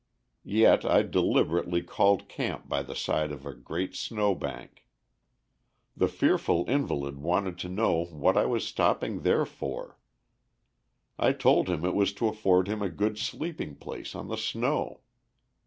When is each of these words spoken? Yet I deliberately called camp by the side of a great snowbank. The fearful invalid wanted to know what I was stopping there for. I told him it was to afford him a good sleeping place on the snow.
Yet 0.43 0.83
I 0.83 1.03
deliberately 1.03 1.83
called 1.83 2.27
camp 2.27 2.67
by 2.67 2.81
the 2.81 2.95
side 2.95 3.31
of 3.31 3.45
a 3.45 3.53
great 3.53 3.93
snowbank. 3.95 4.87
The 5.95 6.07
fearful 6.07 6.65
invalid 6.67 7.19
wanted 7.19 7.59
to 7.59 7.69
know 7.69 8.05
what 8.05 8.35
I 8.35 8.47
was 8.47 8.65
stopping 8.67 9.19
there 9.21 9.45
for. 9.45 9.99
I 11.19 11.33
told 11.33 11.69
him 11.69 11.85
it 11.85 11.93
was 11.93 12.13
to 12.13 12.27
afford 12.27 12.67
him 12.67 12.81
a 12.81 12.89
good 12.89 13.19
sleeping 13.19 13.75
place 13.75 14.15
on 14.15 14.27
the 14.27 14.37
snow. 14.37 15.01